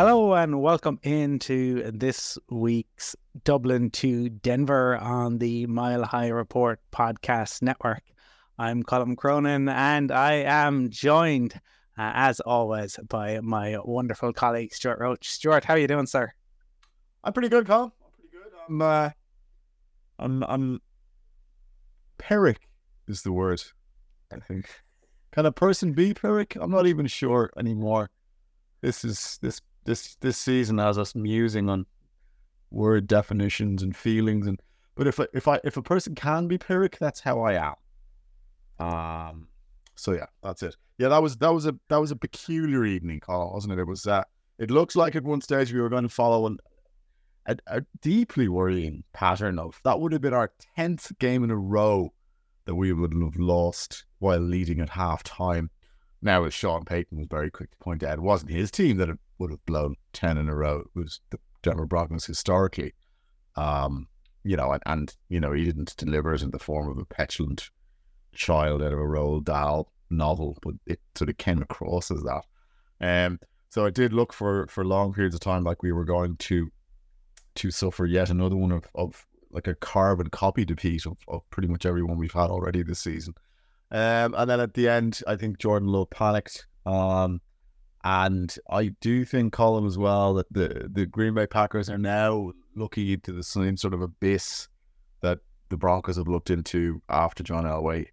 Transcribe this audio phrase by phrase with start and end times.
[0.00, 7.62] Hello and welcome into this week's Dublin to Denver on the Mile High Report podcast
[7.62, 8.02] network.
[8.58, 11.54] I'm Colin Cronin and I am joined,
[11.96, 15.30] uh, as always, by my wonderful colleague Stewart Roach.
[15.30, 16.32] Stewart, how are you doing, sir?
[17.22, 17.92] I'm pretty good, Colin.
[18.04, 18.52] I'm pretty good.
[18.68, 19.10] I'm, uh,
[20.18, 20.80] I'm, I'm,
[22.18, 22.68] Pyrrhic
[23.06, 23.62] is the word,
[24.32, 24.68] I think.
[25.32, 26.56] Can a person be Pyrrhic?
[26.60, 28.10] I'm not even sure anymore.
[28.80, 31.86] This is this this this season has us musing on
[32.70, 34.60] word definitions and feelings and
[34.94, 37.74] but if if I if a person can be Pyrrhic, that's how I
[38.78, 38.86] am.
[38.86, 39.48] Um
[39.94, 40.76] so yeah, that's it.
[40.98, 43.78] Yeah, that was that was a that was a peculiar evening, Carl, wasn't it?
[43.78, 44.24] It was uh
[44.58, 46.58] it looks like at one stage we were going to follow an,
[47.46, 51.56] a, a deeply worrying pattern of that would have been our tenth game in a
[51.56, 52.12] row
[52.66, 55.70] that we would have lost while leading at half time.
[56.22, 59.08] Now, as Sean Payton was very quick to point out, it wasn't his team that
[59.38, 60.80] would have blown 10 in a row.
[60.80, 62.94] It was the Denver Broncos historically.
[63.56, 64.08] Um,
[64.42, 67.04] you know, and, and, you know, he didn't deliver it in the form of a
[67.04, 67.70] petulant
[68.32, 72.42] child out of a Roald Dahl novel, but it sort of came across as that.
[73.00, 73.38] Um,
[73.68, 76.70] so I did look for for long periods of time like we were going to
[77.56, 81.68] to suffer yet another one of, of like a carbon copy defeat of, of pretty
[81.68, 83.34] much everyone we've had already this season.
[83.90, 86.66] Um, and then at the end, I think Jordan Love panicked.
[86.86, 87.40] Um,
[88.02, 92.52] and I do think, Colin, as well, that the, the Green Bay Packers are now
[92.74, 94.68] looking into the same sort of abyss
[95.20, 98.06] that the Broncos have looked into after John Elway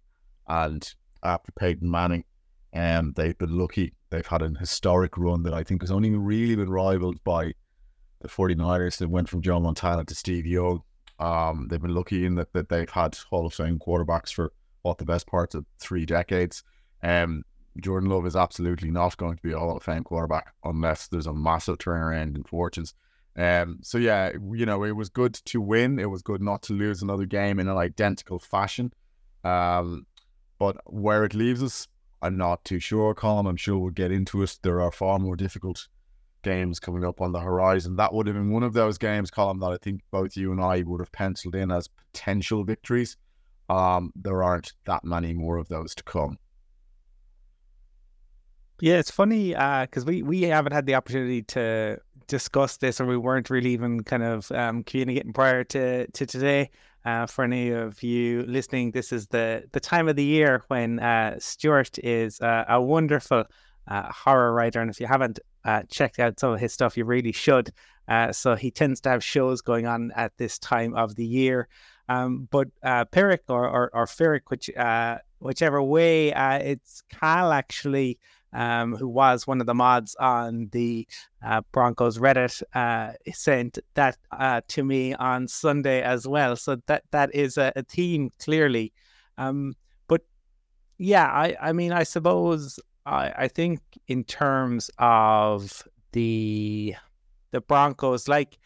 [0.46, 2.24] and after Peyton Manning.
[2.72, 3.94] And um, they've been lucky.
[4.10, 7.54] They've had an historic run that I think has only really been rivaled by
[8.20, 10.82] the 49ers that went from Joe Montana to Steve Young.
[11.18, 14.98] Um, they've been lucky in that, that they've had Hall of Fame quarterbacks for what
[14.98, 16.62] the best parts of three decades.
[17.02, 17.42] Um,
[17.80, 21.26] Jordan Love is absolutely not going to be a Hall of Fame quarterback unless there's
[21.26, 22.94] a massive turnaround in fortunes.
[23.36, 25.98] Um, so yeah, you know, it was good to win.
[25.98, 28.92] It was good not to lose another game in an identical fashion.
[29.44, 30.06] Um,
[30.58, 31.86] but where it leaves us,
[32.20, 33.46] I'm not too sure, Colin.
[33.46, 34.58] I'm sure we'll get into it.
[34.62, 35.86] There are far more difficult
[36.42, 37.96] games coming up on the horizon.
[37.96, 40.60] That would have been one of those games, Colin, that I think both you and
[40.60, 43.16] I would have penciled in as potential victories.
[43.68, 46.38] Um, there aren't that many more of those to come.
[48.80, 53.06] Yeah, it's funny because uh, we we haven't had the opportunity to discuss this, or
[53.06, 56.70] we weren't really even kind of um, communicating prior to to today.
[57.04, 61.00] Uh, for any of you listening, this is the the time of the year when
[61.00, 63.44] uh, Stewart is uh, a wonderful
[63.88, 67.04] uh, horror writer, and if you haven't uh, checked out some of his stuff, you
[67.04, 67.72] really should.
[68.30, 71.66] so he tends to have shows going on at this time of the year.
[72.08, 74.06] Um, but uh, Pyrrhic or or, or
[74.48, 74.70] which
[75.40, 78.18] whichever way, it's Cal actually
[78.52, 81.06] um, who was one of the mods on the
[81.44, 86.56] uh, Broncos Reddit, uh, sent that uh, to me on Sunday as well.
[86.56, 88.92] So that that is a, a theme clearly.
[89.36, 89.74] Um,
[90.08, 90.22] but
[90.98, 96.94] yeah, I, I mean, I suppose I, I think in terms of the
[97.50, 98.58] the Broncos, like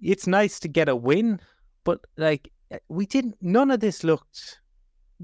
[0.00, 1.40] it's nice to get a win,
[1.84, 2.50] but like
[2.88, 3.36] we didn't.
[3.40, 4.60] None of this looked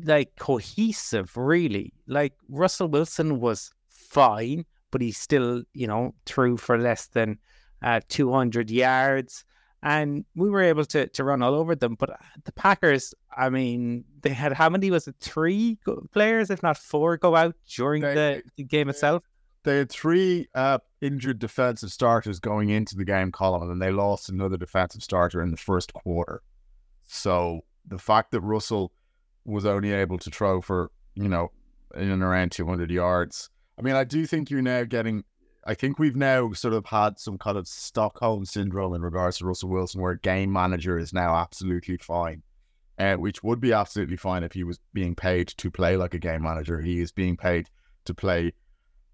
[0.02, 1.92] like cohesive, really.
[2.06, 7.38] Like Russell Wilson was fine, but he still, you know, threw for less than
[7.82, 9.44] uh, 200 yards.
[9.82, 11.94] and we were able to to run all over them.
[11.94, 15.16] But uh, the Packers, I mean, they had how many was it?
[15.20, 15.78] Three
[16.12, 19.22] players, if not four, go out during they, the, the, game itself.
[19.62, 24.28] They had three uh, injured defensive starters going into the game Colm, and they lost
[24.30, 26.42] another defensive starter in the first quarter.
[27.06, 28.92] So the fact that Russell
[29.44, 31.50] was only able to throw for you know
[31.94, 33.50] in and around 200 yards.
[33.78, 35.24] I mean, I do think you're now getting
[35.66, 39.46] I think we've now sort of had some kind of Stockholm syndrome in regards to
[39.46, 42.42] Russell Wilson, where game manager is now absolutely fine,
[42.98, 46.18] uh, which would be absolutely fine if he was being paid to play like a
[46.18, 46.80] game manager.
[46.80, 47.70] He is being paid
[48.04, 48.52] to play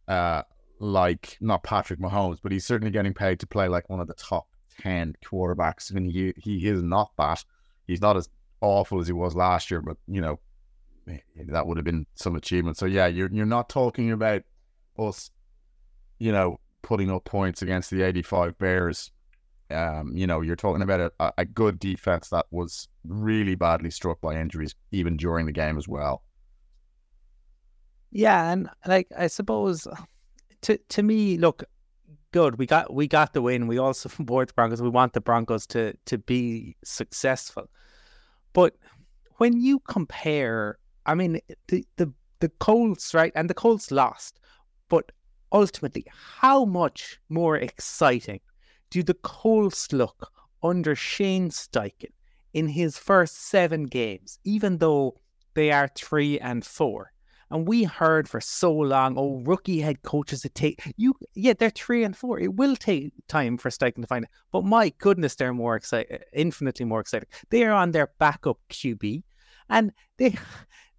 [0.08, 0.42] uh,
[0.80, 4.14] like not Patrick Mahomes, but he's certainly getting paid to play like one of the
[4.14, 4.48] top
[4.80, 5.92] ten quarterbacks.
[5.92, 7.44] I mean, he he is not that.
[7.86, 8.28] He's not as
[8.60, 10.38] awful as he was last year, but you know
[11.48, 12.76] that would have been some achievement.
[12.76, 14.42] So yeah, you're you're not talking about
[14.98, 15.30] us
[16.20, 19.10] you know, putting up points against the 85 Bears.
[19.70, 24.20] Um, you know, you're talking about a, a good defense that was really badly struck
[24.20, 26.22] by injuries, even during the game as well.
[28.12, 29.86] Yeah, and like I suppose
[30.62, 31.64] to to me, look,
[32.32, 32.58] good.
[32.58, 33.68] We got we got the win.
[33.68, 34.82] We also support the Broncos.
[34.82, 37.70] We want the Broncos to to be successful.
[38.52, 38.74] But
[39.36, 44.40] when you compare, I mean, the the the Colts, right, and the Colts lost,
[44.88, 45.12] but
[45.52, 46.06] ultimately,
[46.40, 48.40] how much more exciting
[48.90, 50.32] do the Colts look
[50.62, 52.12] under Shane Steichen
[52.52, 55.16] in his first seven games, even though
[55.54, 57.12] they are three and four?
[57.50, 61.70] And we heard for so long, oh, rookie head coaches, it take you, yeah, they're
[61.70, 62.38] three and four.
[62.38, 64.30] It will take time for Steichen to find it.
[64.52, 67.28] But my goodness, they're more excited, infinitely more exciting.
[67.50, 69.22] They are on their backup QB.
[69.68, 70.36] And they,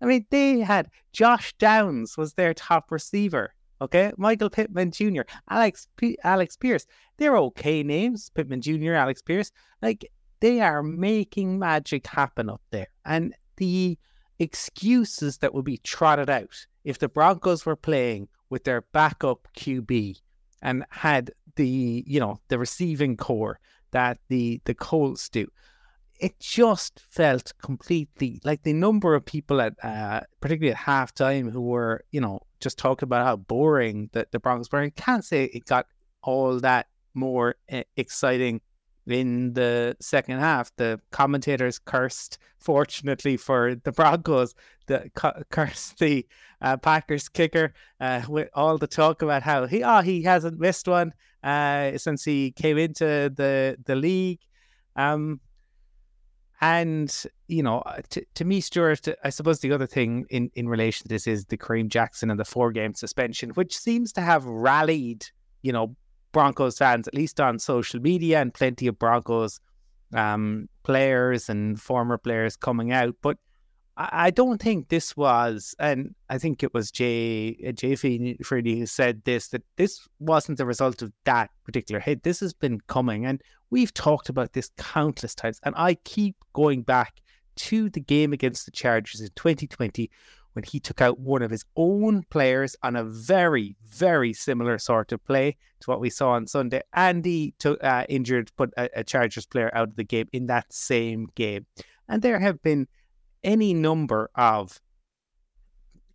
[0.01, 3.53] I mean, they had Josh Downs was their top receiver.
[3.81, 6.85] Okay, Michael Pittman Jr., Alex P- Alex Pierce.
[7.17, 9.51] They're okay names, Pittman Jr., Alex Pierce.
[9.81, 10.05] Like
[10.39, 13.97] they are making magic happen up there, and the
[14.41, 20.19] excuses that would be trotted out if the Broncos were playing with their backup QB
[20.63, 23.59] and had the you know the receiving corps
[23.91, 25.47] that the the Colts do
[26.19, 31.61] it just felt completely like the number of people at uh, particularly at halftime who
[31.61, 34.79] were you know just talking about how boring the, the Broncos were.
[34.79, 35.87] I can't say it got
[36.23, 38.61] all that more uh, exciting
[39.11, 40.71] in the second half.
[40.77, 44.53] The commentators cursed, fortunately for the Broncos,
[44.87, 46.25] the cu- cursed the
[46.61, 50.87] uh, Packers kicker uh, with all the talk about how he oh he hasn't missed
[50.87, 51.13] one
[51.43, 54.39] uh, since he came into the the league.
[54.95, 55.39] Um,
[56.61, 60.69] and you know, uh, to, to me, Stewart, I suppose the other thing in, in
[60.69, 64.21] relation to this is the Kareem Jackson and the four game suspension, which seems to
[64.21, 65.25] have rallied,
[65.63, 65.95] you know,
[66.31, 69.59] Broncos fans, at least on social media, and plenty of Broncos
[70.13, 73.15] um, players and former players coming out.
[73.21, 73.37] But
[73.97, 78.85] I don't think this was, and I think it was Jay uh, Jay Freedy who
[78.85, 82.23] said this that this wasn't the result of that particular hit.
[82.23, 85.59] This has been coming, and we've talked about this countless times.
[85.63, 87.21] And I keep going back
[87.57, 90.09] to the game against the Chargers in 2020
[90.53, 95.11] when he took out one of his own players on a very, very similar sort
[95.11, 96.81] of play to what we saw on Sunday.
[96.93, 100.47] And he took, uh, injured, put a, a Chargers player out of the game in
[100.47, 101.65] that same game.
[102.07, 102.87] And there have been
[103.43, 104.79] any number of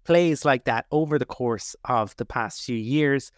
[0.05, 3.33] plays like that over the course of the past few years.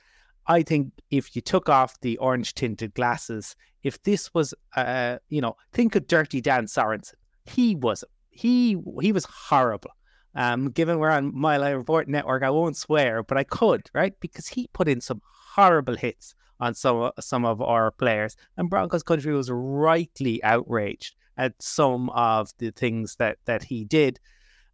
[0.46, 5.40] I think if you took off the orange tinted glasses, if this was, uh, you
[5.40, 7.14] know, think of Dirty Dan Sorensen.
[7.44, 9.90] He was he he was horrible.
[10.38, 14.14] Um, given we're on Mile High Report Network, I won't swear, but I could, right?
[14.20, 19.02] Because he put in some horrible hits on some some of our players, and Broncos
[19.02, 24.20] country was rightly outraged at some of the things that that he did,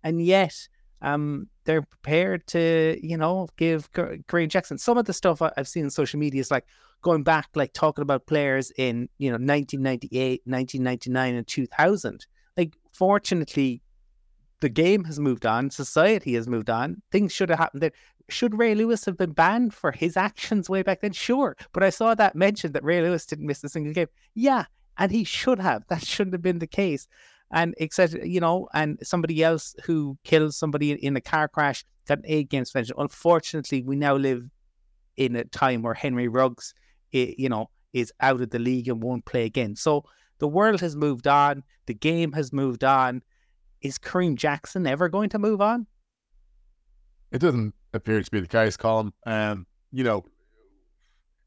[0.03, 0.69] and yet
[1.01, 5.85] um, they're prepared to, you know, give Kareem Jackson some of the stuff I've seen
[5.85, 6.67] on social media is like
[7.01, 12.27] going back, like talking about players in, you know, 1998, 1999, and 2000.
[12.57, 13.83] Like, fortunately,
[14.61, 17.03] the game has moved on, society has moved on.
[17.11, 17.83] Things should have happened.
[17.83, 17.93] There.
[18.31, 21.13] Should Ray Lewis have been banned for his actions way back then?
[21.13, 21.57] Sure.
[21.73, 24.07] But I saw that mentioned that Ray Lewis didn't miss a single game.
[24.35, 24.65] Yeah,
[24.97, 25.83] and he should have.
[25.89, 27.07] That shouldn't have been the case.
[27.51, 28.27] And etc.
[28.27, 32.49] You know, and somebody else who killed somebody in a car crash got an eight
[32.49, 32.97] game suspension.
[32.99, 34.43] Unfortunately, we now live
[35.17, 36.75] in a time where Henry Ruggs,
[37.13, 39.77] you know, is out of the league and won't play again.
[39.77, 40.05] So
[40.39, 41.63] the world has moved on.
[41.87, 43.23] The game has moved on.
[43.85, 45.87] Is Kareem Jackson ever going to move on?
[47.31, 49.13] It doesn't appear to be the case, Colin.
[49.27, 50.25] Um, you know,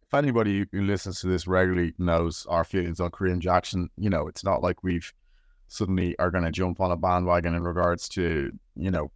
[0.04, 4.28] if anybody who listens to this regularly knows our feelings on Kareem Jackson, you know,
[4.28, 5.12] it's not like we've
[5.68, 9.12] suddenly are going to jump on a bandwagon in regards to, you know,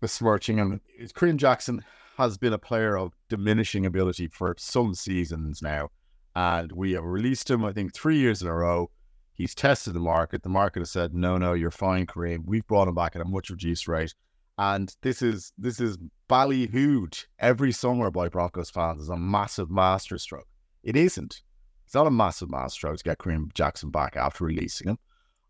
[0.00, 0.80] besmirching him.
[1.14, 1.84] Kareem Jackson
[2.16, 5.90] has been a player of diminishing ability for some seasons now.
[6.34, 8.90] And we have released him, I think, three years in a row.
[9.34, 10.42] He's tested the market.
[10.42, 12.44] The market has said, no, no, you're fine, Kareem.
[12.46, 14.14] We've brought him back at a much reduced rate.
[14.56, 15.98] And this is this is
[16.30, 20.46] ballyhooed every summer by Broncos fans as a massive masterstroke.
[20.84, 21.42] It isn't.
[21.84, 24.98] It's not a massive masterstroke to get Kareem Jackson back after releasing him.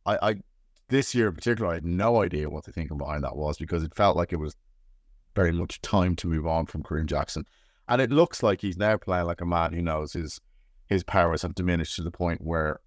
[0.07, 0.35] I, I
[0.89, 3.83] this year in particular, I had no idea what the thinking behind that was because
[3.83, 4.57] it felt like it was
[5.35, 7.45] very much time to move on from Kareem Jackson.
[7.89, 10.41] And it looks like he's now playing like a man who knows his
[10.87, 12.81] his powers have diminished to the point where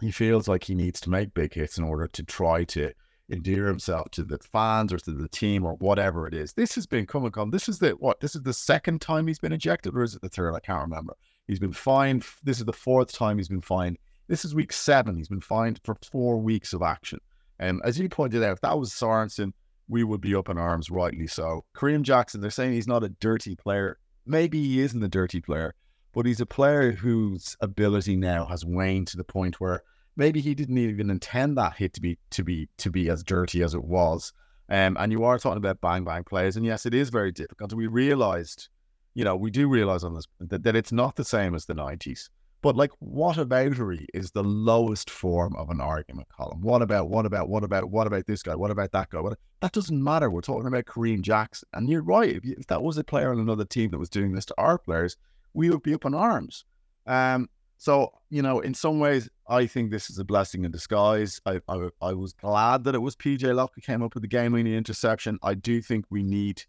[0.00, 2.92] he feels like he needs to make big hits in order to try to
[3.30, 6.52] endear himself to the fans or to the team or whatever it is.
[6.52, 7.50] This has been coming on.
[7.50, 8.20] This is the what?
[8.20, 10.54] This is the second time he's been ejected, or is it the third?
[10.54, 11.14] I can't remember.
[11.46, 12.24] He's been fined.
[12.42, 13.98] This is the fourth time he's been fined.
[14.28, 15.16] This is week seven.
[15.16, 17.20] He's been fined for four weeks of action.
[17.58, 19.52] And as you pointed out, if that was Sorensen,
[19.88, 21.64] we would be up in arms, rightly so.
[21.74, 23.98] Kareem Jackson, they're saying he's not a dirty player.
[24.26, 25.74] Maybe he isn't a dirty player,
[26.16, 29.82] but he's a player whose ability now has waned to the point where
[30.16, 33.62] maybe he didn't even intend that hit to be to be to be as dirty
[33.62, 34.32] as it was.
[34.70, 37.74] Um, and you are talking about bang bang players, and yes, it is very difficult.
[37.74, 38.68] We realized,
[39.12, 41.74] you know, we do realize on this that, that it's not the same as the
[41.74, 42.30] nineties.
[42.62, 46.62] But like, what aboutery is the lowest form of an argument Colm?
[46.62, 48.56] What about, what about, what about, what about this guy?
[48.56, 49.20] What about that guy?
[49.20, 50.30] What, that doesn't matter.
[50.30, 51.68] We're talking about Kareem Jackson.
[51.74, 52.34] And you're right.
[52.34, 54.54] If, you, if, that was a player on another team that was doing this to
[54.58, 55.16] our players,
[55.56, 56.64] we would be up in arms.
[57.06, 57.48] Um,
[57.78, 61.40] so, you know, in some ways, I think this is a blessing in disguise.
[61.46, 64.28] I, I, I was glad that it was PJ Locke who came up with the
[64.28, 65.38] game winning interception.
[65.42, 66.62] I do think we need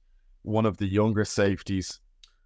[0.43, 1.99] one of the younger safeties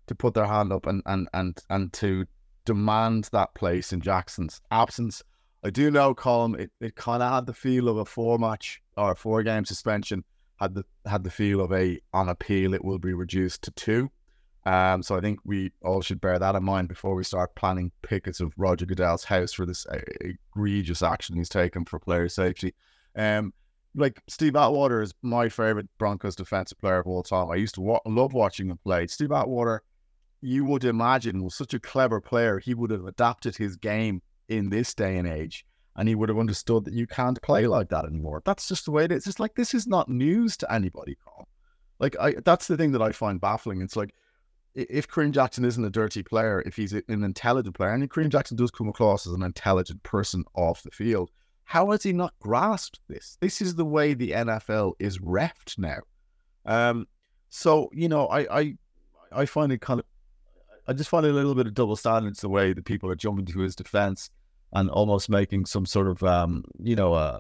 [0.08, 2.26] to put their hand up and and and and to
[2.66, 5.24] demand that place in Jackson's absence.
[5.64, 8.82] I do know, Colm, it, it kind of had the feel of a four match
[8.98, 10.24] or a four game suspension.
[10.60, 14.10] Had the had the feel of a on appeal it will be reduced to two.
[14.66, 17.92] Um, so I think we all should bear that in mind before we start planning
[18.04, 22.76] pickets of Roger Goodell's house for this uh, egregious action he's taken for player safety.
[23.16, 23.54] Um,
[23.96, 27.50] like Steve Atwater is my favorite Broncos defensive player of all time.
[27.50, 29.08] I used to wa- love watching him play.
[29.08, 29.82] Steve Atwater,
[30.42, 32.60] you would imagine, was such a clever player.
[32.60, 35.66] He would have adapted his game in this day and age,
[35.96, 38.42] and he would have understood that you can't play like that anymore.
[38.46, 39.28] That's just the way it is.
[39.28, 41.18] It's like this is not news to anybody.
[42.00, 43.82] Like I, that's the thing that I find baffling.
[43.82, 44.14] It's like
[44.74, 48.58] if Kareem Jackson isn't a dirty player, if he's an intelligent player, and Kareem Jackson
[48.58, 51.30] does come across as an intelligent person off the field,
[51.64, 53.38] how has he not grasped this?
[53.42, 56.00] This is the way the NFL is refed now.
[56.66, 57.08] Um,
[57.50, 58.78] so you know, I, I,
[59.32, 60.06] I find it kind of,
[60.88, 63.16] I just find it a little bit of double standards the way that people are
[63.16, 64.30] jumping to his defense
[64.74, 67.40] and almost making some sort of, um, you know, uh,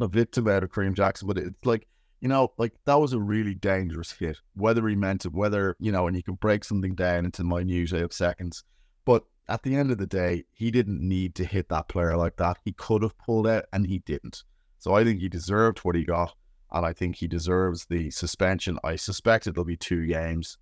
[0.00, 1.86] a victim out of Kareem Jackson, but it's like
[2.20, 5.92] you know, like that was a really dangerous hit, whether he meant it, whether, you
[5.92, 8.64] know, and you can break something down into minute of seconds.
[9.04, 12.36] But at the end of the day, he didn't need to hit that player like
[12.36, 12.58] that.
[12.64, 14.42] He could have pulled out and he didn't.
[14.78, 16.34] So I think he deserved what he got.
[16.70, 18.78] And I think he deserves the suspension.
[18.84, 20.58] I suspect it'll be two games.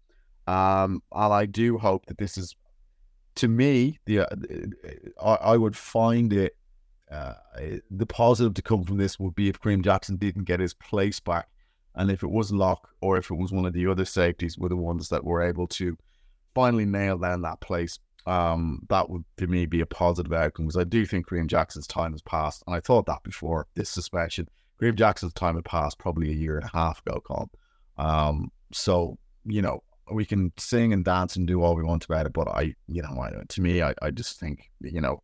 [0.47, 2.55] Um, and I do hope that this is,
[3.37, 4.27] to me, the uh,
[5.21, 6.57] I, I would find it
[7.11, 7.35] uh,
[7.91, 11.21] the positive to come from this would be if Kareem Jackson didn't get his place
[11.21, 11.49] back,
[11.95, 14.69] and if it was Locke or if it was one of the other safeties were
[14.69, 15.97] the ones that were able to
[16.55, 17.99] finally nail down that place.
[18.27, 21.87] Um, that would for me be a positive outcome because I do think Kareem Jackson's
[21.87, 24.49] time has passed, and I thought that before this suspension.
[24.81, 27.49] Kareem Jackson's time had passed probably a year and a half ago, Colm.
[27.97, 32.27] Um, so you know we can sing and dance and do all we want about
[32.27, 35.23] it, but I, you know, I, to me, I, I just think, you know,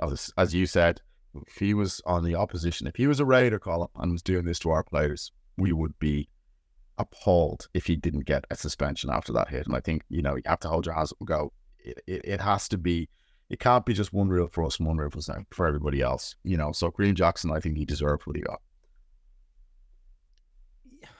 [0.00, 1.00] as as you said,
[1.46, 4.44] if he was on the opposition, if he was a Raider Colm and was doing
[4.44, 6.28] this to our players, we would be
[6.98, 9.66] appalled if he didn't get a suspension after that hit.
[9.66, 12.00] And I think, you know, you have to hold your hands up and go, it,
[12.06, 13.08] it, it has to be,
[13.48, 15.20] it can't be just one rule for us and one rule for,
[15.50, 16.72] for everybody else, you know.
[16.72, 18.60] So Kareem Jackson, I think he deserved what he got.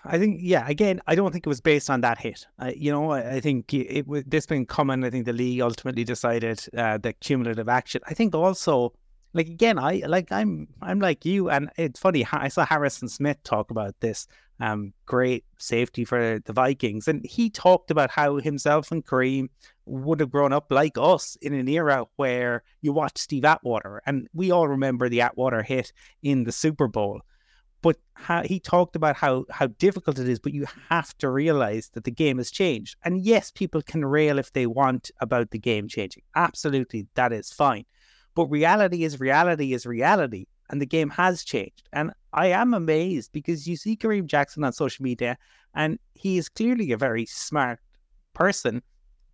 [0.04, 2.46] I think, yeah, again, I don't think it was based on that hit.
[2.58, 5.04] Uh, you know, I, I think it, it this being common.
[5.04, 8.00] I think the league ultimately decided uh, the cumulative action.
[8.06, 8.94] I think also
[9.32, 12.26] like again, I like I'm I'm like you, and it's funny.
[12.32, 14.26] I saw Harrison Smith talk about this
[14.60, 19.48] um, great safety for the Vikings, and he talked about how himself and Kareem
[19.86, 24.28] would have grown up like us in an era where you watch Steve Atwater, and
[24.34, 27.20] we all remember the Atwater hit in the Super Bowl.
[27.82, 30.38] but how, he talked about how how difficult it is.
[30.38, 32.96] But you have to realize that the game has changed.
[33.04, 36.22] And yes, people can rail if they want about the game changing.
[36.34, 37.84] Absolutely, that is fine.
[38.34, 41.88] But reality is reality is reality, and the game has changed.
[41.92, 45.36] And I am amazed because you see Kareem Jackson on social media,
[45.74, 47.80] and he is clearly a very smart
[48.34, 48.82] person,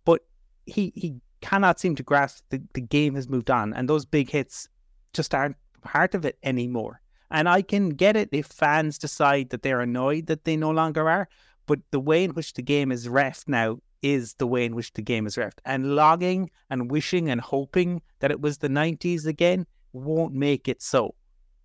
[0.05, 0.21] but
[0.65, 4.29] he he cannot seem to grasp the, the game has moved on, and those big
[4.29, 4.67] hits
[5.13, 7.01] just aren't part of it anymore.
[7.29, 11.09] And I can get it if fans decide that they're annoyed that they no longer
[11.09, 11.27] are.
[11.65, 14.93] But the way in which the game is ref now is the way in which
[14.93, 15.53] the game is ref.
[15.65, 20.81] And logging and wishing and hoping that it was the 90s again won't make it
[20.81, 21.15] so.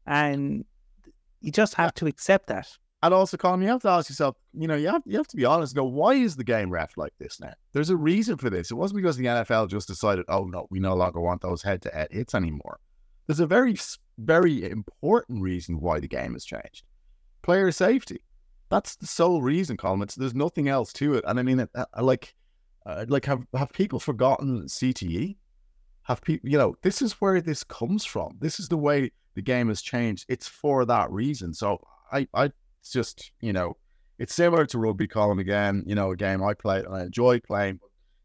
[0.06, 0.64] And
[1.40, 2.68] you just have to accept that.
[3.04, 5.36] And also, Colin, you have to ask yourself, you know, you have you have to
[5.36, 5.74] be honest.
[5.74, 7.52] Go, why is the game ref like this now?
[7.72, 8.70] There's a reason for this.
[8.70, 12.08] It wasn't because the NFL just decided, oh no, we no longer want those head-to-head
[12.12, 12.78] hits anymore.
[13.26, 13.76] There's a very,
[14.18, 16.84] very important reason why the game has changed.
[17.42, 18.20] Player safety.
[18.72, 20.00] That's the sole reason, Colin.
[20.00, 21.24] It's, there's nothing else to it.
[21.26, 22.34] And I mean, it, uh, like,
[22.86, 25.36] uh, like have have people forgotten CTE?
[26.04, 28.38] Have people, you know, this is where this comes from.
[28.40, 30.24] This is the way the game has changed.
[30.30, 31.52] It's for that reason.
[31.52, 32.50] So I, I,
[32.90, 33.76] just, you know,
[34.18, 35.38] it's similar to rugby, Colin.
[35.38, 37.78] Again, you know, a game I play and I enjoy playing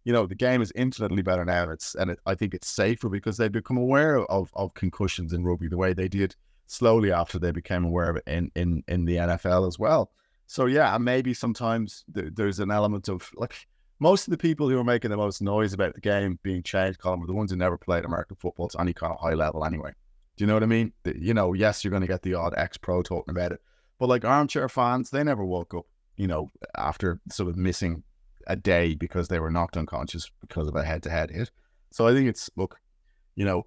[0.05, 1.69] you know the game is infinitely better now.
[1.69, 5.43] It's and it, I think it's safer because they've become aware of of concussions in
[5.43, 6.33] rugby the way they did
[6.67, 10.09] slowly after they became aware of it in in in the NFL as well.
[10.47, 13.67] So yeah, and maybe sometimes th- there's an element of like
[13.99, 16.99] most of the people who are making the most noise about the game being changed,
[16.99, 19.65] Colin, are the ones who never played American football to any kind of high level
[19.65, 19.91] anyway.
[20.37, 20.93] Do you know what I mean?
[21.03, 23.61] The, you know, yes, you're going to get the odd ex pro talking about it,
[23.99, 25.85] but like armchair fans, they never woke up,
[26.15, 28.03] you know, after sort of missing
[28.45, 31.51] a day because they were knocked unconscious because of a head to head hit.
[31.91, 32.77] So I think it's look,
[33.35, 33.65] you know,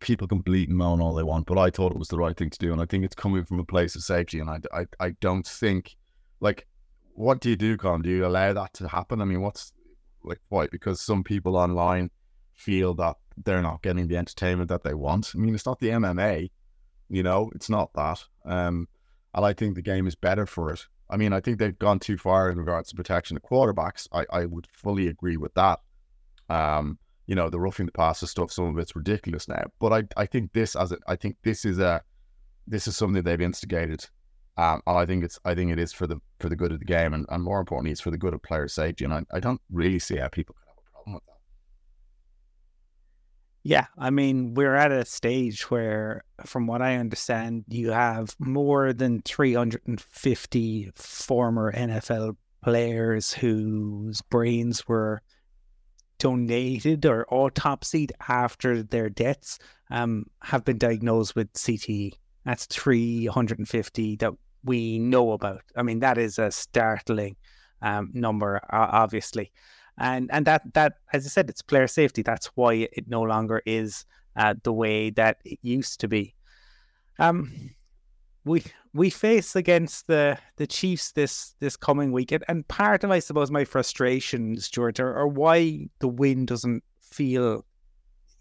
[0.00, 2.36] people can bleat and moan all they want, but I thought it was the right
[2.36, 4.40] thing to do, and I think it's coming from a place of safety.
[4.40, 5.96] And I, I, I don't think
[6.40, 6.66] like
[7.14, 8.02] what do you do, Con?
[8.02, 9.20] Do you allow that to happen?
[9.20, 9.72] I mean, what's
[10.22, 10.68] like why?
[10.70, 12.10] Because some people online
[12.54, 15.32] feel that they're not getting the entertainment that they want.
[15.34, 16.50] I mean, it's not the MMA,
[17.08, 18.24] you know, it's not that.
[18.44, 18.88] Um,
[19.34, 20.86] and I think the game is better for it.
[21.10, 24.06] I mean, I think they've gone too far in regards to protection of quarterbacks.
[24.12, 25.80] I, I would fully agree with that.
[26.48, 29.62] Um, you know, the roughing the passer stuff, some of it's ridiculous now.
[29.78, 32.02] But I, I think this as a, I think this is a,
[32.66, 34.04] this is something they've instigated,
[34.56, 36.78] um, and I think it's, I think it is for the for the good of
[36.78, 39.04] the game, and, and more importantly, it's for the good of player safety.
[39.04, 41.34] And I, I don't really see how people can have a problem with that.
[43.62, 48.94] Yeah, I mean, we're at a stage where, from what I understand, you have more
[48.94, 55.20] than 350 former NFL players whose brains were
[56.18, 59.58] donated or autopsied after their deaths
[59.90, 62.14] um, have been diagnosed with CTE.
[62.44, 64.32] That's 350 that
[64.64, 65.62] we know about.
[65.76, 67.36] I mean, that is a startling
[67.82, 69.52] um, number, obviously
[69.98, 72.22] and and that that as I said, it's player safety.
[72.22, 74.04] That's why it no longer is
[74.36, 76.34] uh, the way that it used to be.
[77.18, 77.70] Um,
[78.48, 83.18] we we face against the the Chiefs this this coming weekend, and part of I
[83.18, 87.64] suppose my frustration, Stewart, or, or why the win doesn't feel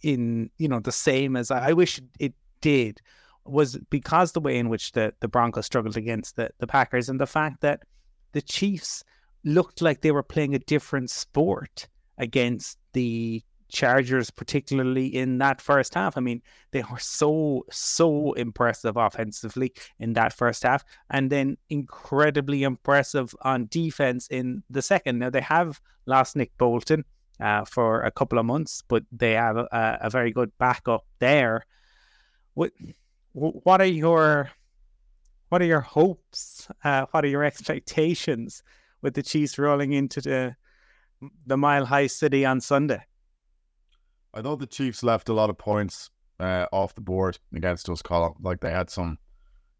[0.02, 3.02] in you know the same as I, I wish it did
[3.46, 7.20] was because the way in which the the Broncos struggled against the the Packers and
[7.20, 7.84] the fact that
[8.32, 9.04] the Chiefs
[9.44, 15.94] looked like they were playing a different sport against the Chargers, particularly in that first
[15.94, 16.18] half.
[16.18, 22.64] I mean, they were so, so impressive offensively in that first half, and then incredibly
[22.64, 25.20] impressive on defense in the second.
[25.20, 27.04] Now, they have lost Nick Bolton
[27.40, 31.66] uh, for a couple of months, but they have a, a very good backup there.
[32.54, 32.72] What,
[33.34, 34.52] what are your
[35.50, 36.68] what are your hopes?
[36.84, 38.64] Uh, what are your expectations
[39.02, 40.56] with the Chiefs rolling into the
[41.46, 43.04] the Mile High City on Sunday.
[44.34, 46.10] I thought the Chiefs left a lot of points
[46.40, 48.34] uh, off the board against us, Colin.
[48.42, 49.18] Like they had some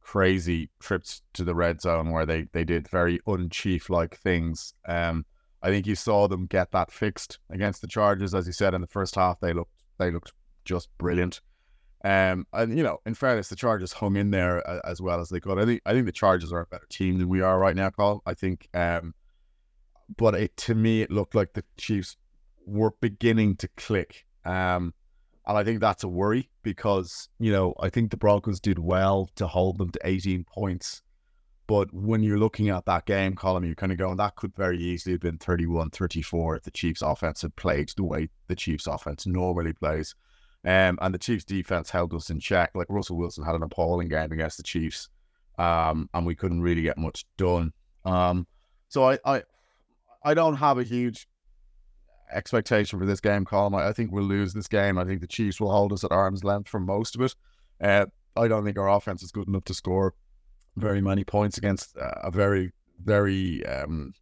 [0.02, 4.74] crazy trips to the red zone where they they did very unchief like things.
[4.88, 5.26] Um,
[5.62, 8.82] I think you saw them get that fixed against the Chargers, as you said in
[8.82, 9.40] the first half.
[9.40, 10.34] They looked they looked
[10.66, 11.42] just brilliant.
[12.06, 15.30] Um, and you know, in fairness, the Chargers hung in there uh, as well as
[15.30, 15.60] they could.
[15.60, 17.90] I think I think the Chargers are a better team than we are right now,
[17.90, 18.22] Paul.
[18.26, 19.14] I think, um,
[20.16, 22.16] but it to me it looked like the Chiefs
[22.66, 24.27] were beginning to click.
[24.48, 24.94] Um,
[25.46, 29.30] and I think that's a worry because you know I think the Broncos did well
[29.36, 31.02] to hold them to 18 points.
[31.68, 34.78] But when you're looking at that game Colm, you're kind of going, that could very
[34.80, 38.88] easily have been 31 34 if the Chiefs offense had played the way the Chiefs
[38.88, 40.16] offense normally plays.
[40.66, 42.72] Um, and the Chiefs defense held us in check.
[42.74, 45.10] Like Russell Wilson had an appalling game against the Chiefs.
[45.58, 47.74] um, and we couldn't really get much done.
[48.06, 48.48] Um,
[48.90, 49.44] so I, I,
[50.24, 51.28] I don't have a huge
[52.32, 53.74] expectation for this game, Colin.
[53.74, 54.98] I, think we'll lose this game.
[54.98, 57.36] I think the Chiefs will hold us at arm's length for most of it.
[57.82, 60.14] Uh, I don't think our offense is good enough to score
[60.76, 62.72] very many points against a very,
[63.04, 64.14] very, um,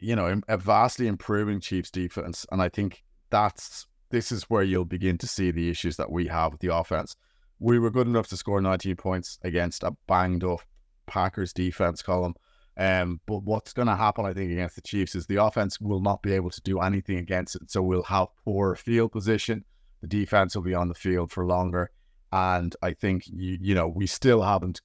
[0.00, 2.46] you know, a vastly improving Chiefs defense.
[2.50, 6.26] And I think that's this is where you'll begin to see the issues that we
[6.26, 7.16] have with the offense.
[7.58, 10.60] We were good enough to score 19 points against a banged up
[11.06, 12.34] Packers defense Colm.
[12.80, 16.00] Um, but what's going to happen, I think, against the Chiefs is the offense will
[16.00, 17.70] not be able to do anything against it.
[17.70, 19.66] So we'll have poor field position.
[20.00, 21.90] The defense will be on the field for longer.
[22.32, 24.80] And I think, you, you know, we still haven't,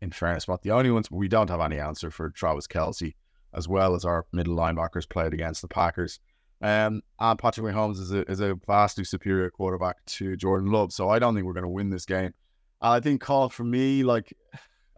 [0.00, 3.14] in fairness, not the only ones, we don't have any answer for Travis Kelce,
[3.54, 6.18] as well as our middle linebackers played against the Packers.
[6.60, 10.92] Um, and Patrick Mahomes is a, is a vastly superior quarterback to Jordan Love.
[10.92, 12.34] So I don't think we're going to win this game.
[12.80, 14.32] I think, call for me, like,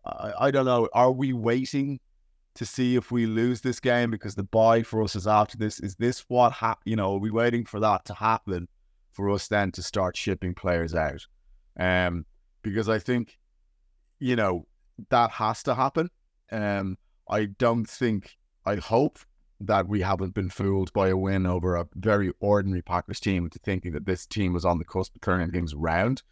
[0.05, 0.89] I, I don't know.
[0.93, 2.01] Are we waiting
[2.55, 5.81] to see if we lose this game because the bye for us is after this?
[5.81, 8.69] Is this what hap- You know, are we waiting for that to happen
[9.13, 11.27] for us then to start shipping players out?
[11.79, 12.27] Um,
[12.63, 13.39] because I think,
[14.19, 14.67] you know,
[15.09, 16.11] that has to happen.
[16.53, 18.37] Um, I don't think.
[18.67, 19.19] I hope
[19.61, 23.59] that we haven't been fooled by a win over a very ordinary Packers team into
[23.59, 26.23] thinking that this team was on the cusp of turning things around.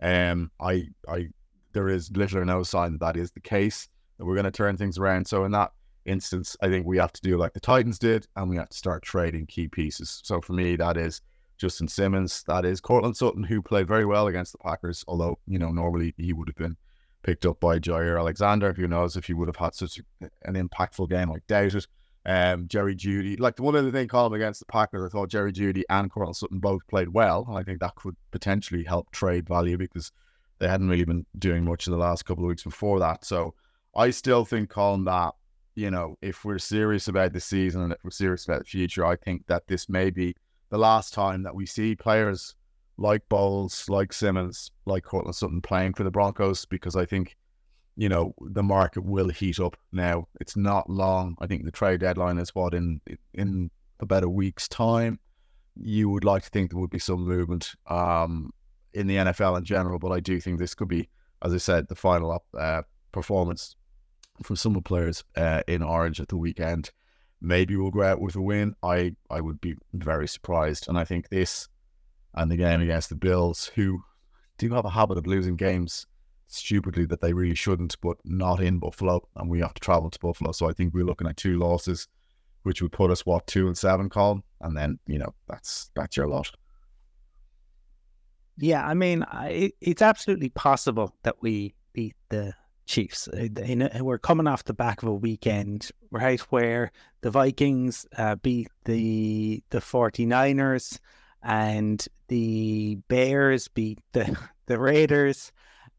[0.00, 1.28] Um, I, I,
[1.72, 3.88] there is little or no sign that that is the case.
[4.18, 5.26] That we're going to turn things around.
[5.26, 5.72] So in that
[6.04, 8.76] instance, I think we have to do like the Titans did, and we have to
[8.76, 10.20] start trading key pieces.
[10.24, 11.20] So for me, that is
[11.56, 15.04] Justin Simmons, that is Courtland Sutton, who played very well against the Packers.
[15.06, 16.76] Although you know normally he would have been
[17.22, 18.72] picked up by Jaire Alexander.
[18.72, 21.30] Who knows if he would have had such an impactful game?
[21.30, 21.86] I doubt it
[22.28, 25.50] um, Jerry Jeudy, Like the one other thing called against the Packers, I thought Jerry
[25.50, 27.46] Jeudy and Courtland Sutton both played well.
[27.48, 30.12] And I think that could potentially help trade value because
[30.58, 33.24] they hadn't really been doing much in the last couple of weeks before that.
[33.24, 33.54] So
[33.96, 35.34] I still think, Colin, that,
[35.74, 39.04] you know, if we're serious about the season and if we're serious about the future,
[39.04, 40.34] I think that this may be
[40.70, 42.54] the last time that we see players
[42.96, 47.36] like Bolles, like Simmons, like Courtland Sutton playing for the Broncos because I think
[47.98, 50.28] you know, the market will heat up now.
[50.40, 51.36] It's not long.
[51.40, 53.00] I think the trade deadline is what in
[53.34, 55.18] in about a week's time.
[55.74, 58.52] You would like to think there would be some movement um,
[58.98, 61.08] in the NFL in general, but I do think this could be,
[61.42, 62.82] as I said, the final up, uh,
[63.12, 63.76] performance
[64.42, 66.90] from some of the players uh, in Orange at the weekend.
[67.40, 68.74] Maybe we'll go out with a win.
[68.82, 71.68] I I would be very surprised, and I think this
[72.34, 74.02] and the game against the Bills, who
[74.58, 76.06] do have a habit of losing games
[76.48, 80.18] stupidly that they really shouldn't, but not in Buffalo, and we have to travel to
[80.18, 80.50] Buffalo.
[80.50, 82.08] So I think we're looking at two losses,
[82.64, 86.16] which would put us what two and seven, Colin, and then you know that's that's
[86.16, 86.50] your lot.
[88.58, 89.24] Yeah, I mean,
[89.80, 92.54] it's absolutely possible that we beat the
[92.86, 93.28] Chiefs.
[93.28, 93.48] Uh,
[94.00, 96.90] we're coming off the back of a weekend, right, where
[97.20, 100.98] the Vikings uh, beat the the 49ers
[101.42, 105.52] and the Bears beat the, the Raiders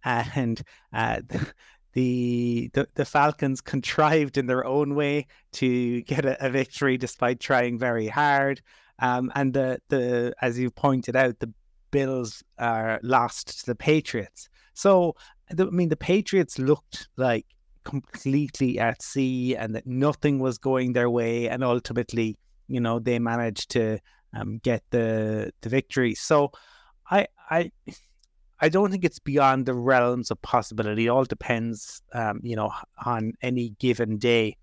[0.03, 1.21] and uh,
[1.93, 7.39] the, the the Falcons contrived in their own way to get a, a victory despite
[7.39, 8.61] trying very hard.
[9.01, 11.53] Um, and the the as you pointed out, the
[11.91, 14.49] Bills are lost to the Patriots.
[14.73, 15.15] So
[15.51, 17.45] I mean, the Patriots looked like
[17.83, 23.19] completely at sea and that nothing was going their way, and ultimately, you know, they
[23.19, 23.99] managed to
[24.33, 26.15] um, get the the victory.
[26.15, 26.51] So
[27.09, 27.71] I I
[28.61, 31.05] I don't think it's beyond the realms of possibility.
[31.05, 32.71] It all depends, um, you know,
[33.05, 34.57] on any given day.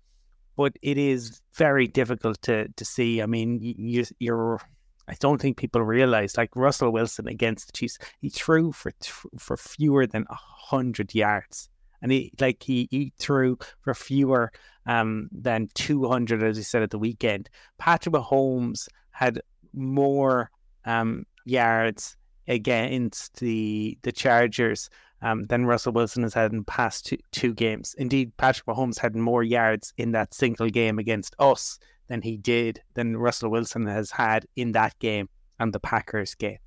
[0.55, 3.21] But it is very difficult to to see.
[3.21, 4.59] I mean, you, you're.
[5.07, 7.97] I don't think people realize like Russell Wilson against the Chiefs.
[8.19, 8.91] He threw for
[9.37, 11.69] for fewer than hundred yards,
[12.01, 14.51] and he like he, he threw for fewer
[14.85, 17.49] um, than two hundred, as he said at the weekend.
[17.77, 19.41] Patrick Mahomes had
[19.73, 20.51] more
[20.85, 22.17] um, yards
[22.47, 24.89] against the the Chargers
[25.21, 27.95] um, than Russell Wilson has had in past two, two games.
[27.97, 32.81] Indeed, Patrick Mahomes had more yards in that single game against us than he did
[32.93, 36.59] than Russell Wilson has had in that game and the Packers game.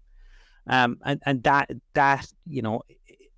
[0.67, 2.83] Um, and and that that you know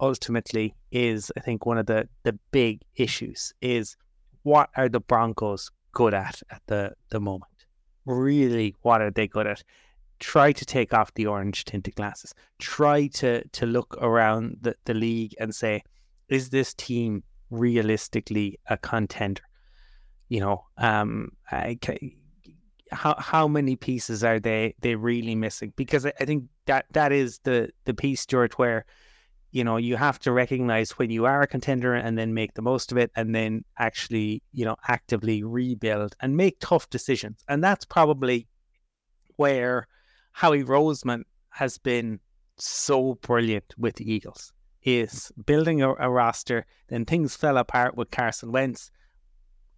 [0.01, 3.97] ultimately is I think one of the the big issues is
[4.43, 7.45] what are the Broncos good at at the the moment?
[8.05, 9.63] Really, what are they good at?
[10.23, 12.33] Try to take off the orange tinted glasses.
[12.61, 15.83] Try to to look around the, the league and say,
[16.29, 19.43] is this team realistically a contender?
[20.29, 21.79] You know, um, I,
[22.93, 25.73] how how many pieces are they they really missing?
[25.75, 28.87] Because I, I think that that is the the piece, Stewart, where
[29.53, 32.63] you know, you have to recognize when you are a contender and then make the
[32.63, 37.45] most of it and then actually, you know, actively rebuild and make tough decisions.
[37.49, 38.49] And that's probably
[39.37, 39.87] where
[40.33, 42.21] Howie Roseman has been
[42.59, 46.67] so brilliant with the Eagles is building a, a roster.
[46.89, 48.91] Then things fell apart with Carson Wentz.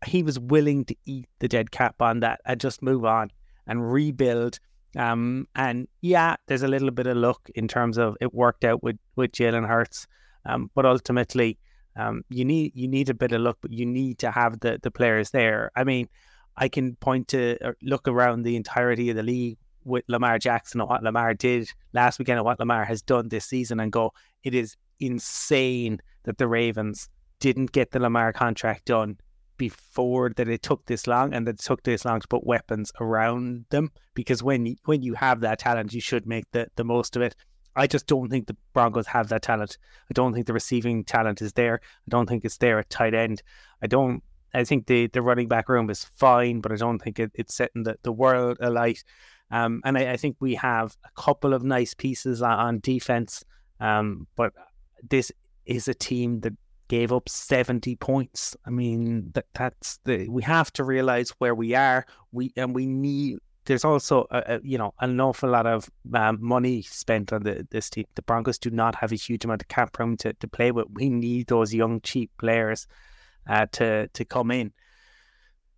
[0.06, 3.30] He was willing to eat the dead cap on that and just move on
[3.66, 4.58] and rebuild
[4.96, 8.82] um, and yeah, there's a little bit of luck in terms of it worked out
[8.82, 10.06] with with Jalen Hurts,
[10.46, 11.58] um, but ultimately,
[11.96, 14.78] um, you need you need a bit of luck, but you need to have the
[14.82, 15.70] the players there.
[15.74, 16.08] I mean,
[16.56, 20.88] I can point to look around the entirety of the league with Lamar Jackson and
[20.88, 24.54] what Lamar did last weekend and what Lamar has done this season, and go, it
[24.54, 27.08] is insane that the Ravens
[27.40, 29.18] didn't get the Lamar contract done
[29.56, 32.92] before that it took this long and that it took this long to put weapons
[33.00, 33.90] around them.
[34.14, 37.36] Because when when you have that talent you should make the, the most of it.
[37.76, 39.78] I just don't think the Broncos have that talent.
[40.08, 41.80] I don't think the receiving talent is there.
[41.82, 43.42] I don't think it's there at tight end.
[43.82, 47.18] I don't I think the the running back room is fine but I don't think
[47.18, 49.02] it, it's setting the, the world alight
[49.50, 53.44] um, and I, I, think we have a couple of nice pieces on, defense
[53.80, 54.52] um, but
[55.08, 55.30] this
[55.66, 56.52] is a team that
[56.88, 58.56] gave up 70 points.
[58.66, 62.06] I mean, that that's the we have to realize where we are.
[62.32, 66.38] We and we need there's also a, a, you know an awful lot of um,
[66.40, 68.04] money spent on the this team.
[68.14, 70.86] The Broncos do not have a huge amount of cap room to, to play with.
[70.92, 72.86] We need those young cheap players
[73.48, 74.72] uh, to to come in.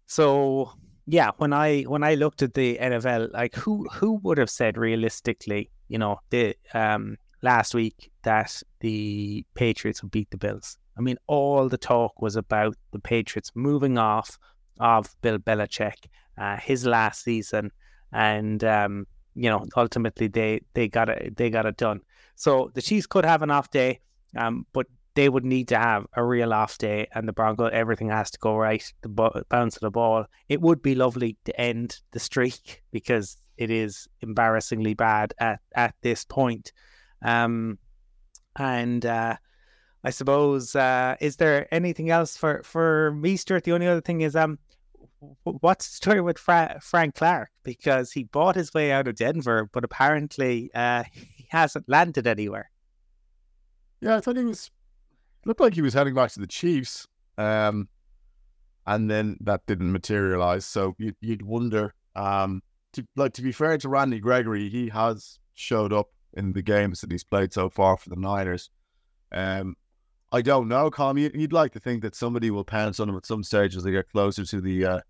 [0.07, 0.73] So
[1.07, 4.77] yeah, when I when I looked at the NFL, like who who would have said
[4.77, 10.79] realistically, you know, the um last week that the Patriots would beat the Bills.
[10.99, 14.39] I mean, all the talk was about the Patriots moving off
[14.81, 16.07] of Bill Belichick,
[16.39, 17.71] uh, his last season,
[18.13, 22.01] and um, you know, ultimately they they got it they got it done.
[22.35, 24.01] So the Chiefs could have an off day,
[24.37, 28.11] um, but they would need to have a real off day, and the Broncos everything
[28.11, 28.85] has to go right.
[29.01, 30.27] The bounce of the ball.
[30.49, 35.95] It would be lovely to end the streak because it is embarrassingly bad at at
[36.03, 36.73] this point.
[37.23, 37.79] Um,
[38.59, 39.37] and uh,
[40.05, 43.65] I suppose uh, is there anything else for for me, Stewart?
[43.65, 44.59] The only other thing is um,
[45.45, 49.69] what's the story with Fra- Frank Clark because he bought his way out of Denver,
[49.73, 52.71] but apparently uh, he hasn't landed anywhere.
[54.03, 54.71] Yeah, I thought he was
[55.47, 57.07] looked like he was heading back to the Chiefs,
[57.39, 57.89] um,
[58.87, 60.67] and then that didn't materialize.
[60.67, 61.95] So you, would wonder.
[62.15, 66.63] Um, to, like to be fair to Randy Gregory, he has showed up in the
[66.63, 68.71] games that he's played so far for the Niners.
[69.33, 69.77] Um,
[70.33, 71.19] I don't know, Colm.
[71.19, 73.93] You'd like to think that somebody will pounce on him at some stage as they
[73.93, 75.01] get closer to the uh,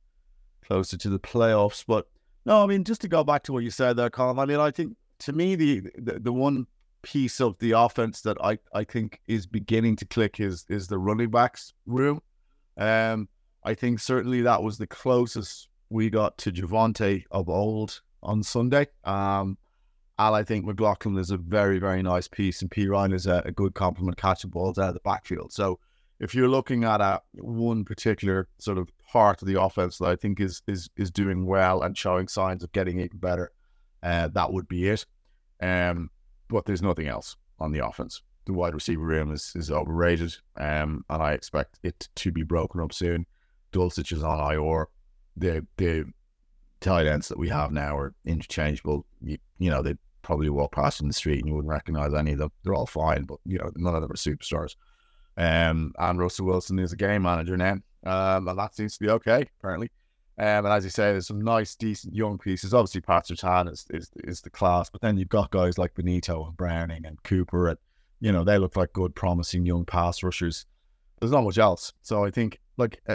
[0.64, 1.84] closer to the playoffs.
[1.86, 2.06] But
[2.44, 4.38] no, I mean, just to go back to what you said there, Colm.
[4.40, 6.66] I mean, I think to me the, the the, one
[7.06, 10.98] piece of the offense that I, I think is beginning to click is is the
[10.98, 12.20] running backs room.
[12.76, 13.28] Um,
[13.62, 18.88] I think certainly that was the closest we got to Javonte of old on Sunday.
[19.04, 19.56] Um,
[20.18, 23.52] Al, I think McLaughlin is a very, very nice piece, and Perine is a, a
[23.52, 25.52] good complement catching balls out of the backfield.
[25.52, 25.78] So
[26.18, 30.16] if you're looking at a one particular sort of part of the offense that I
[30.16, 33.52] think is is is doing well and showing signs of getting even better,
[34.02, 35.06] uh, that would be it.
[35.62, 36.10] Um,
[36.48, 38.22] but there's nothing else on the offense.
[38.46, 42.80] The wide receiver room is is overrated, um, and I expect it to be broken
[42.80, 43.26] up soon.
[43.72, 44.88] Dulcich is on IR.
[45.36, 46.04] The the
[46.80, 49.04] tight ends that we have now are interchangeable.
[49.20, 52.32] You, you know, they probably walk past in the street and you wouldn't recognize any
[52.32, 52.52] of them.
[52.62, 54.76] They're all fine, but you know, none of them are superstars.
[55.36, 59.10] Um, and Russell Wilson is a game manager now, um, and that seems to be
[59.10, 59.90] okay apparently.
[60.38, 62.74] Um, and as you say, there's some nice, decent young pieces.
[62.74, 66.46] Obviously, Pat Surtain is, is is the class, but then you've got guys like Bonitto
[66.46, 67.78] and Browning and Cooper, and
[68.20, 70.66] you know they look like good, promising young pass rushers.
[71.20, 71.94] There's not much else.
[72.02, 73.14] So I think, like uh,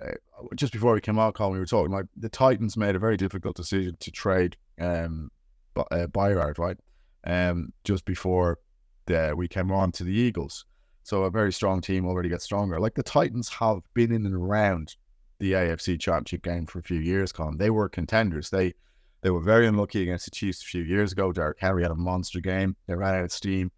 [0.56, 3.18] just before we came out, Colin, we were talking like the Titans made a very
[3.18, 5.30] difficult decision to trade um,
[5.76, 6.78] uh, Byard, right?
[7.26, 8.60] um, just before
[9.06, 10.66] the, we came on to the Eagles.
[11.04, 12.80] So a very strong team already gets stronger.
[12.80, 14.96] Like the Titans have been in and around
[15.42, 17.58] the AFC Championship game for a few years, Con.
[17.58, 18.50] They were contenders.
[18.50, 18.74] They
[19.22, 21.32] they were very unlucky against the Chiefs a few years ago.
[21.32, 22.76] Derrick Henry had a monster game.
[22.88, 23.72] They ran out of steam.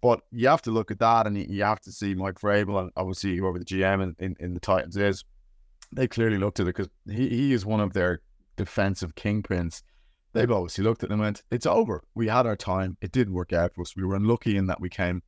[0.00, 2.90] But you have to look at that and you have to see Mike Vrabel and
[2.96, 5.24] obviously whoever the GM in, in, in the Titans is.
[5.94, 8.20] They clearly looked at it because he, he is one of their
[8.56, 9.82] defensive kingpins
[10.36, 12.04] they've obviously looked at it and went, it's over.
[12.14, 12.96] We had our time.
[13.00, 13.96] It didn't work out for us.
[13.96, 15.22] We were unlucky in that we came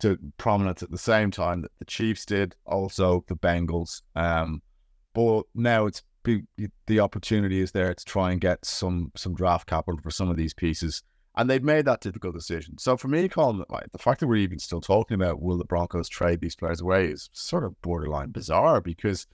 [0.00, 4.02] to prominence at the same time that the Chiefs did, also the Bengals.
[4.16, 4.60] Um,
[5.14, 6.02] but now it's
[6.86, 10.36] the opportunity is there to try and get some some draft capital for some of
[10.36, 11.02] these pieces
[11.36, 12.76] And they've made that difficult decision.
[12.78, 15.64] So for me, Colin, like, the fact that we're even still talking about will the
[15.64, 19.26] Broncos trade these players away is sort of borderline bizarre because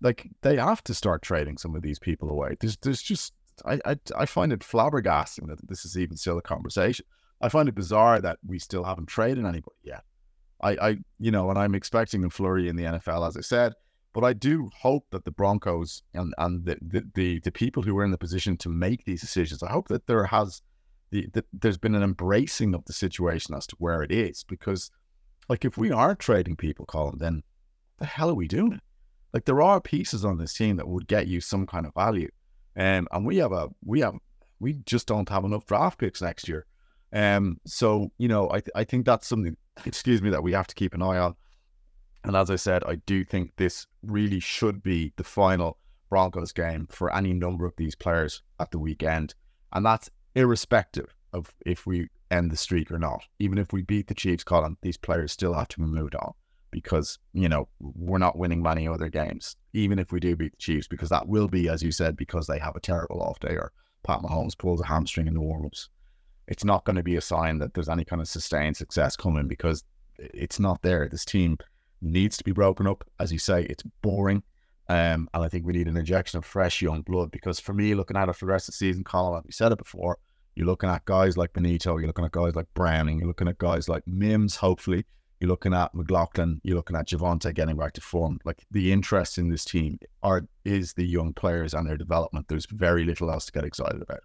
[0.00, 2.56] like they have to start trading some of these people away.
[2.60, 3.34] There's there's just
[3.66, 7.04] I I, I find it flabbergasting that this is even still a conversation.
[7.42, 10.04] I find it bizarre that we still haven't traded anybody yet.
[10.62, 13.72] I, I you know, and I'm expecting a flurry in the NFL, as I said.
[14.12, 17.96] But I do hope that the Broncos and, and the, the, the, the people who
[17.98, 20.62] are in the position to make these decisions, I hope that there has
[21.10, 24.44] the, the, there's been an embracing of the situation as to where it is.
[24.44, 24.90] Because
[25.48, 27.42] like if we aren't trading people, Colm, then
[27.98, 28.80] the hell are we doing?
[29.32, 32.30] Like there are pieces on this team that would get you some kind of value.
[32.76, 34.14] Um, and we have a we have
[34.58, 36.66] we just don't have enough draft picks next year.
[37.12, 40.66] Um, so you know, I th- I think that's something, excuse me, that we have
[40.68, 41.34] to keep an eye on.
[42.24, 45.78] And as I said, I do think this really should be the final
[46.10, 49.34] Broncos game for any number of these players at the weekend.
[49.72, 53.22] And that's irrespective of if we end the streak or not.
[53.38, 56.32] Even if we beat the Chiefs, Colm, these players still have to be moved on
[56.70, 60.58] because, you know, we're not winning many other games, even if we do beat the
[60.58, 63.54] Chiefs, because that will be, as you said, because they have a terrible off day
[63.54, 65.88] or Pat Mahomes pulls a hamstring in the warm ups.
[66.46, 69.46] It's not going to be a sign that there's any kind of sustained success coming
[69.46, 69.84] because
[70.18, 71.08] it's not there.
[71.08, 71.58] This team
[72.02, 73.04] needs to be broken up.
[73.18, 74.42] As you say, it's boring.
[74.88, 77.94] Um, and I think we need an injection of fresh young blood because for me,
[77.94, 80.18] looking at it for the rest of the season, Colm, we said it before,
[80.56, 83.58] you're looking at guys like Bonitto, you're looking at guys like Browning, you're looking at
[83.58, 85.06] guys like Mims, hopefully.
[85.38, 88.40] You're looking at McLaughlin, you're looking at Javonte getting back to form.
[88.44, 92.46] Like the interest in this team are is the young players and their development.
[92.48, 94.20] There's very little else to get excited about.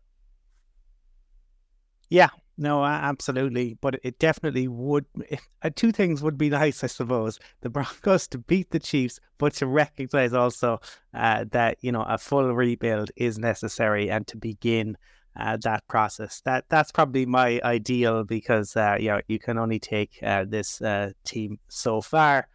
[2.10, 3.78] Yeah, no, absolutely.
[3.82, 5.06] But it definitely would.
[5.64, 7.40] Uh, two things would be nice, I suppose.
[7.62, 10.80] The Broncos to beat the Chiefs, but to recognize also
[11.12, 14.96] uh, that you know a full rebuild is necessary and to begin
[15.36, 16.42] uh, that process.
[16.42, 20.84] That that's probably my ideal because uh, you know you can only take uh, this
[20.84, 22.48] uh, team so far.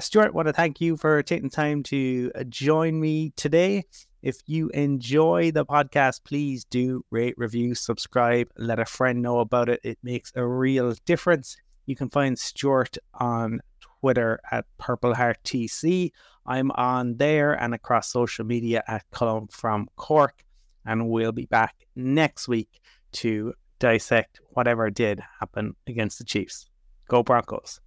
[0.00, 3.84] Stewart, want to thank you for taking time to join me today.
[4.22, 9.68] If you enjoy the podcast, please do rate, review, subscribe, let a friend know about
[9.68, 9.80] it.
[9.82, 11.56] It makes a real difference.
[11.86, 16.12] You can find Stewart on Twitter at Purple Heart TC.
[16.46, 20.44] I'm on there and across social media at Colm from Cork.
[20.86, 22.80] And we'll be back next week
[23.12, 26.70] to dissect whatever did happen against the Chiefs.
[27.08, 27.80] Go Broncos.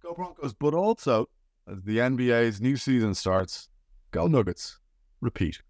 [0.00, 0.54] Go Broncos.
[0.54, 1.28] But also,
[1.68, 3.68] as the NBA's new season starts,
[4.12, 4.79] go Nuggets
[5.20, 5.60] repeat.